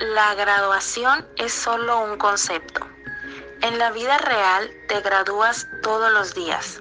la 0.00 0.32
graduación 0.36 1.26
es 1.36 1.52
solo 1.52 1.98
un 1.98 2.18
concepto. 2.18 2.86
En 3.62 3.78
la 3.78 3.90
vida 3.90 4.16
real 4.18 4.70
te 4.86 5.00
gradúas 5.00 5.66
todos 5.82 6.12
los 6.12 6.34
días. 6.34 6.80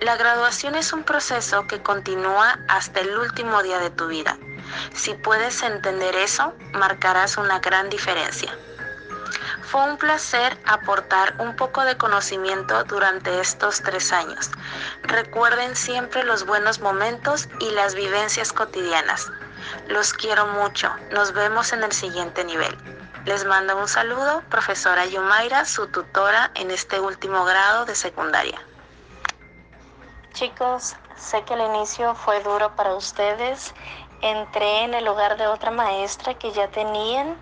La 0.00 0.16
graduación 0.16 0.74
es 0.74 0.92
un 0.92 1.04
proceso 1.04 1.68
que 1.68 1.80
continúa 1.82 2.58
hasta 2.68 3.00
el 3.00 3.16
último 3.16 3.62
día 3.62 3.78
de 3.78 3.90
tu 3.90 4.08
vida. 4.08 4.36
Si 4.92 5.14
puedes 5.14 5.62
entender 5.62 6.16
eso, 6.16 6.52
marcarás 6.72 7.36
una 7.36 7.60
gran 7.60 7.90
diferencia. 7.90 8.52
Fue 9.62 9.84
un 9.84 9.96
placer 9.96 10.58
aportar 10.66 11.36
un 11.38 11.54
poco 11.54 11.84
de 11.84 11.96
conocimiento 11.96 12.82
durante 12.84 13.40
estos 13.40 13.82
tres 13.82 14.12
años. 14.12 14.50
Recuerden 15.02 15.76
siempre 15.76 16.24
los 16.24 16.44
buenos 16.44 16.80
momentos 16.80 17.48
y 17.60 17.70
las 17.70 17.94
vivencias 17.94 18.52
cotidianas. 18.52 19.30
Los 19.88 20.12
quiero 20.12 20.46
mucho. 20.46 20.90
Nos 21.10 21.32
vemos 21.32 21.72
en 21.72 21.84
el 21.84 21.92
siguiente 21.92 22.44
nivel. 22.44 22.76
Les 23.24 23.44
mando 23.44 23.76
un 23.76 23.88
saludo, 23.88 24.42
profesora 24.48 25.04
Yumaira, 25.06 25.64
su 25.64 25.86
tutora 25.88 26.50
en 26.54 26.70
este 26.70 27.00
último 27.00 27.44
grado 27.44 27.84
de 27.84 27.94
secundaria. 27.94 28.58
Chicos, 30.32 30.96
sé 31.16 31.42
que 31.44 31.54
el 31.54 31.60
inicio 31.60 32.14
fue 32.14 32.42
duro 32.42 32.74
para 32.76 32.94
ustedes. 32.94 33.74
Entré 34.20 34.84
en 34.84 34.94
el 34.94 35.06
hogar 35.06 35.36
de 35.36 35.46
otra 35.46 35.70
maestra 35.70 36.34
que 36.34 36.52
ya 36.52 36.68
tenían. 36.68 37.36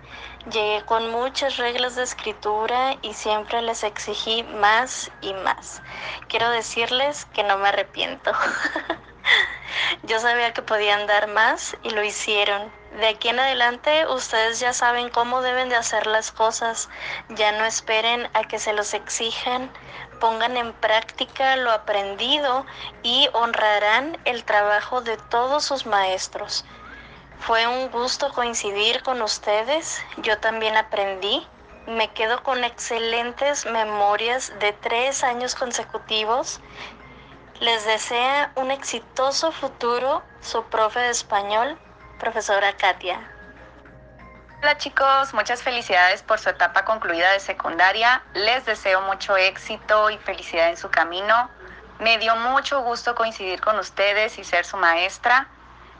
Llegué 0.51 0.83
con 0.85 1.09
muchas 1.11 1.57
reglas 1.57 1.95
de 1.95 2.03
escritura 2.03 2.97
y 3.01 3.13
siempre 3.13 3.61
les 3.61 3.83
exigí 3.83 4.43
más 4.43 5.11
y 5.21 5.33
más. 5.33 5.81
Quiero 6.27 6.49
decirles 6.49 7.25
que 7.33 7.43
no 7.43 7.57
me 7.57 7.69
arrepiento. 7.69 8.31
Yo 10.03 10.19
sabía 10.19 10.53
que 10.53 10.61
podían 10.61 11.07
dar 11.07 11.27
más 11.27 11.75
y 11.83 11.89
lo 11.91 12.03
hicieron. 12.03 12.71
De 12.99 13.07
aquí 13.07 13.29
en 13.29 13.39
adelante 13.39 14.07
ustedes 14.07 14.59
ya 14.59 14.73
saben 14.73 15.09
cómo 15.09 15.41
deben 15.41 15.69
de 15.69 15.75
hacer 15.75 16.07
las 16.07 16.31
cosas. 16.31 16.89
Ya 17.29 17.51
no 17.51 17.65
esperen 17.65 18.29
a 18.33 18.43
que 18.43 18.59
se 18.59 18.73
los 18.73 18.93
exijan. 18.93 19.71
Pongan 20.19 20.57
en 20.57 20.73
práctica 20.73 21.55
lo 21.57 21.71
aprendido 21.71 22.65
y 23.03 23.29
honrarán 23.33 24.17
el 24.25 24.43
trabajo 24.43 25.01
de 25.01 25.17
todos 25.17 25.63
sus 25.63 25.85
maestros. 25.85 26.65
Fue 27.39 27.67
un 27.67 27.91
gusto 27.91 28.33
coincidir 28.33 29.03
con 29.03 29.21
ustedes. 29.21 30.01
Yo 30.17 30.39
también 30.39 30.75
aprendí. 30.75 31.45
Me 31.85 32.11
quedo 32.11 32.41
con 32.43 32.63
excelentes 32.63 33.65
memorias 33.65 34.51
de 34.59 34.73
tres 34.73 35.23
años 35.23 35.55
consecutivos 35.55 36.59
les 37.59 37.85
desea 37.85 38.51
un 38.55 38.69
exitoso 38.69 39.51
futuro 39.51 40.21
su 40.41 40.63
profe 40.65 40.99
de 40.99 41.09
español, 41.09 41.77
profesora 42.19 42.73
Katia. 42.77 43.31
Hola 44.61 44.77
chicos, 44.77 45.33
muchas 45.33 45.63
felicidades 45.63 46.21
por 46.21 46.39
su 46.39 46.49
etapa 46.49 46.85
concluida 46.85 47.31
de 47.31 47.39
secundaria. 47.39 48.21
Les 48.33 48.65
deseo 48.65 49.01
mucho 49.01 49.35
éxito 49.37 50.09
y 50.11 50.17
felicidad 50.19 50.69
en 50.69 50.77
su 50.77 50.89
camino. 50.89 51.49
Me 51.99 52.19
dio 52.19 52.35
mucho 52.35 52.81
gusto 52.81 53.15
coincidir 53.15 53.59
con 53.59 53.79
ustedes 53.79 54.37
y 54.37 54.43
ser 54.43 54.65
su 54.65 54.77
maestra. 54.77 55.47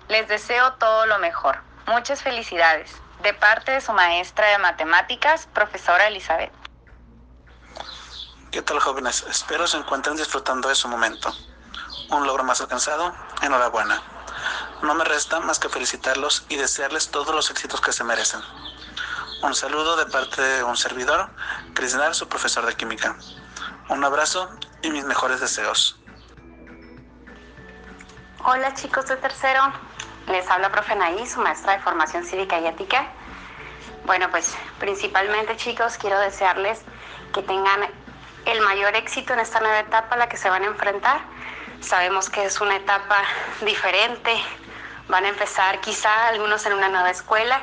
Les 0.10 0.28
deseo 0.28 0.74
todo 0.74 1.08
lo 1.08 1.18
mejor. 1.20 1.60
Muchas 1.88 2.22
felicidades. 2.22 2.96
De 3.24 3.34
parte 3.34 3.72
de 3.72 3.82
su 3.82 3.94
maestra 3.94 4.48
de 4.48 4.60
matemáticas, 4.60 5.48
profesora 5.54 6.08
Elizabeth. 6.08 6.67
¿Qué 8.52 8.62
tal 8.62 8.80
jóvenes? 8.80 9.26
Espero 9.30 9.68
se 9.68 9.76
encuentren 9.76 10.16
disfrutando 10.16 10.70
de 10.70 10.76
su 10.76 10.88
momento. 10.88 11.34
Un 12.10 12.26
logro 12.26 12.46
más 12.46 12.62
alcanzado, 12.62 13.14
enhorabuena. 13.42 14.02
No 14.82 14.96
me 14.96 15.04
resta 15.04 15.42
más 15.42 15.60
que 15.60 15.68
felicitarlos 15.68 16.46
y 16.48 16.56
desearles 16.56 17.12
todos 17.12 17.36
los 17.36 17.52
éxitos 17.52 17.82
que 17.82 17.92
se 17.92 18.06
merecen. 18.06 18.40
Un 19.44 19.54
saludo 19.54 19.98
de 19.98 20.06
parte 20.06 20.42
de 20.42 20.64
un 20.64 20.78
servidor, 20.78 21.30
Crisnal, 21.74 22.16
su 22.16 22.30
profesor 22.30 22.66
de 22.66 22.76
química. 22.76 23.18
Un 23.90 24.04
abrazo 24.06 24.50
y 24.82 24.92
mis 24.92 25.04
mejores 25.04 25.42
deseos. 25.42 26.00
Hola 28.46 28.74
chicos 28.76 29.08
de 29.08 29.18
tercero, 29.18 29.62
les 30.28 30.50
habla 30.50 30.72
profe 30.72 30.96
Naí, 30.96 31.28
su 31.28 31.42
maestra 31.42 31.74
de 31.74 31.80
formación 31.80 32.24
cívica 32.24 32.60
y 32.62 32.68
ética. 32.68 33.12
Bueno, 34.06 34.30
pues 34.32 34.56
principalmente 34.80 35.58
chicos 35.58 35.98
quiero 35.98 36.18
desearles 36.20 36.80
que 37.34 37.42
tengan 37.44 38.07
el 38.48 38.62
mayor 38.62 38.96
éxito 38.96 39.34
en 39.34 39.42
esta 39.42 39.60
nueva 39.60 39.80
etapa 39.80 40.16
a 40.16 40.18
la 40.18 40.30
que 40.30 40.38
se 40.38 40.50
van 40.50 40.64
a 40.64 40.68
enfrentar. 40.68 41.20
Sabemos 41.82 42.30
que 42.30 42.46
es 42.46 42.62
una 42.62 42.78
etapa 42.78 43.22
diferente, 43.62 44.32
van 45.10 45.26
a 45.26 45.30
empezar 45.30 45.82
quizá 45.82 46.30
algunos 46.30 46.66
en 46.66 46.74
una 46.74 46.88
nueva 46.88 47.12
escuela, 47.12 47.62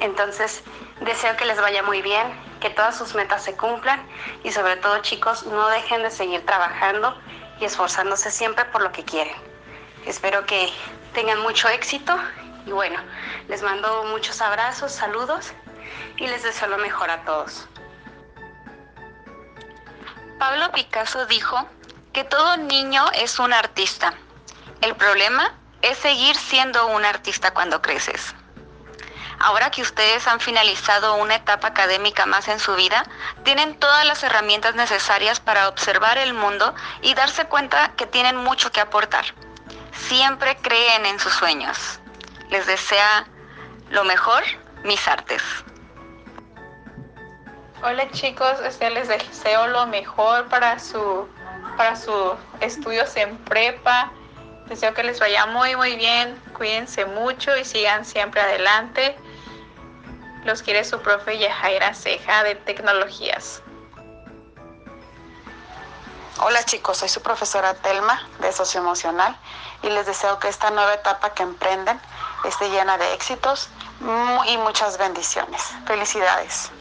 entonces 0.00 0.64
deseo 1.00 1.36
que 1.36 1.44
les 1.44 1.60
vaya 1.60 1.82
muy 1.84 2.02
bien, 2.02 2.26
que 2.60 2.70
todas 2.70 2.98
sus 2.98 3.14
metas 3.14 3.44
se 3.44 3.56
cumplan 3.56 4.04
y 4.42 4.50
sobre 4.50 4.76
todo 4.76 4.98
chicos 4.98 5.46
no 5.46 5.68
dejen 5.68 6.02
de 6.02 6.10
seguir 6.10 6.44
trabajando 6.44 7.16
y 7.60 7.64
esforzándose 7.64 8.32
siempre 8.32 8.64
por 8.66 8.82
lo 8.82 8.90
que 8.90 9.04
quieren. 9.04 9.36
Espero 10.06 10.44
que 10.44 10.72
tengan 11.14 11.40
mucho 11.40 11.68
éxito 11.68 12.18
y 12.66 12.72
bueno, 12.72 12.98
les 13.48 13.62
mando 13.62 14.04
muchos 14.04 14.40
abrazos, 14.42 14.90
saludos 14.90 15.52
y 16.16 16.26
les 16.26 16.42
deseo 16.42 16.66
lo 16.66 16.78
mejor 16.78 17.10
a 17.10 17.24
todos. 17.24 17.68
Pablo 20.38 20.70
Picasso 20.70 21.24
dijo 21.24 21.66
que 22.12 22.22
todo 22.22 22.58
niño 22.58 23.06
es 23.14 23.38
un 23.38 23.54
artista. 23.54 24.12
El 24.82 24.94
problema 24.94 25.54
es 25.80 25.96
seguir 25.96 26.36
siendo 26.36 26.88
un 26.88 27.06
artista 27.06 27.54
cuando 27.54 27.80
creces. 27.80 28.34
Ahora 29.38 29.70
que 29.70 29.80
ustedes 29.80 30.26
han 30.26 30.40
finalizado 30.40 31.14
una 31.14 31.36
etapa 31.36 31.68
académica 31.68 32.26
más 32.26 32.48
en 32.48 32.58
su 32.58 32.74
vida, 32.74 33.04
tienen 33.44 33.78
todas 33.78 34.04
las 34.04 34.22
herramientas 34.24 34.74
necesarias 34.74 35.40
para 35.40 35.68
observar 35.68 36.18
el 36.18 36.34
mundo 36.34 36.74
y 37.00 37.14
darse 37.14 37.46
cuenta 37.46 37.92
que 37.96 38.06
tienen 38.06 38.36
mucho 38.36 38.70
que 38.72 38.80
aportar. 38.80 39.24
Siempre 39.92 40.56
creen 40.58 41.06
en 41.06 41.18
sus 41.18 41.32
sueños. 41.32 41.98
Les 42.50 42.66
desea 42.66 43.26
lo 43.88 44.04
mejor, 44.04 44.42
mis 44.84 45.08
artes. 45.08 45.42
Hola 47.88 48.10
chicos, 48.10 48.58
este, 48.64 48.90
les 48.90 49.06
deseo 49.06 49.68
lo 49.68 49.86
mejor 49.86 50.48
para 50.48 50.76
su 50.80 51.28
para 51.76 51.94
sus 51.94 52.32
estudios 52.58 53.14
en 53.14 53.38
prepa. 53.44 54.10
Deseo 54.66 54.92
que 54.92 55.04
les 55.04 55.20
vaya 55.20 55.46
muy 55.46 55.76
muy 55.76 55.94
bien. 55.94 56.36
Cuídense 56.58 57.04
mucho 57.04 57.56
y 57.56 57.64
sigan 57.64 58.04
siempre 58.04 58.40
adelante. 58.40 59.16
Los 60.42 60.64
quiere 60.64 60.82
su 60.82 61.00
profe 61.00 61.38
Yajaira 61.38 61.94
Ceja 61.94 62.42
de 62.42 62.56
Tecnologías. 62.56 63.62
Hola 66.40 66.64
chicos, 66.64 66.98
soy 66.98 67.08
su 67.08 67.22
profesora 67.22 67.74
Telma 67.74 68.20
de 68.40 68.50
Socioemocional 68.50 69.36
y 69.84 69.90
les 69.90 70.06
deseo 70.06 70.40
que 70.40 70.48
esta 70.48 70.70
nueva 70.70 70.94
etapa 70.94 71.34
que 71.34 71.44
emprenden 71.44 72.00
esté 72.44 72.68
llena 72.68 72.98
de 72.98 73.14
éxitos 73.14 73.68
y 74.48 74.58
muchas 74.58 74.98
bendiciones. 74.98 75.62
Felicidades. 75.86 76.72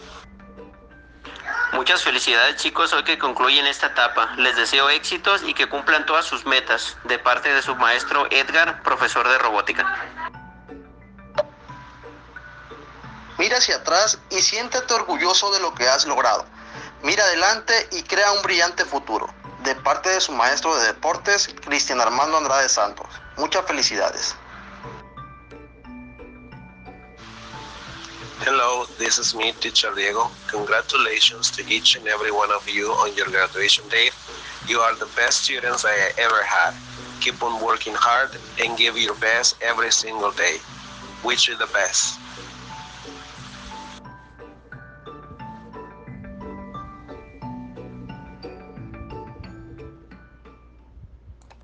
Muchas 1.85 2.03
felicidades 2.03 2.56
chicos 2.56 2.94
hoy 2.94 3.03
que 3.03 3.19
concluyen 3.19 3.68
esta 3.68 3.85
etapa. 3.85 4.34
Les 4.38 4.56
deseo 4.56 4.90
éxitos 4.90 5.44
y 5.46 5.53
que 5.53 5.69
cumplan 5.69 6.03
todas 6.07 6.25
sus 6.25 6.44
metas 6.44 6.97
de 7.03 7.19
parte 7.19 7.53
de 7.53 7.62
su 7.62 7.75
maestro 7.75 8.25
Edgar, 8.31 8.81
profesor 8.81 9.29
de 9.29 9.38
robótica. 9.38 9.85
Mira 13.38 13.59
hacia 13.59 13.75
atrás 13.75 14.18
y 14.31 14.41
siéntete 14.41 14.96
orgulloso 14.96 15.53
de 15.53 15.59
lo 15.59 15.75
que 15.75 15.88
has 15.88 16.07
logrado. 16.07 16.47
Mira 17.03 17.23
adelante 17.23 17.88
y 17.91 18.02
crea 18.02 18.31
un 18.31 18.41
brillante 18.41 18.84
futuro. 18.84 19.31
De 19.59 19.75
parte 19.75 20.09
de 20.09 20.22
su 20.22 20.31
maestro 20.31 20.75
de 20.78 20.88
deportes, 20.88 21.53
Cristian 21.67 22.02
Armando 22.02 22.38
Andrade 22.38 22.67
Santos. 22.67 23.06
Muchas 23.38 23.63
felicidades. 23.67 24.35
Hello, 28.40 28.85
this 28.97 29.17
is 29.17 29.35
me, 29.35 29.53
Teacher 29.53 29.93
Diego. 29.96 30.32
Congratulations 30.47 31.49
to 31.52 31.66
each 31.67 31.96
and 31.96 32.08
every 32.08 32.32
one 32.32 32.52
of 32.52 32.67
you 32.70 32.91
on 32.91 33.16
your 33.16 33.28
graduation 33.28 33.87
day. 33.90 34.09
You 34.67 34.79
are 34.79 34.96
the 34.96 35.08
best 35.08 35.43
students 35.43 35.85
I 35.85 36.11
ever 36.17 36.43
had. 36.43 36.73
Keep 37.22 37.43
on 37.43 37.64
working 37.64 37.96
hard 37.96 38.37
and 38.61 38.78
give 38.78 38.97
your 38.97 39.16
best 39.16 39.55
every 39.61 39.91
single 39.91 40.32
day. 40.32 40.58
Wish 41.23 41.47
you 41.47 41.58
the 41.58 41.67
best. 41.67 42.20